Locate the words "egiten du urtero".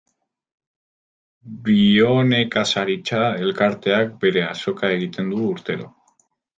4.99-5.93